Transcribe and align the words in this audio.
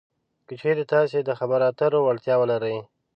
که 0.47 0.53
چېرې 0.61 0.83
تاسې 0.93 1.17
د 1.23 1.29
خبرو 1.39 1.63
اترو 1.69 1.99
وړتیا 2.07 2.35
ولرئ 2.39 2.77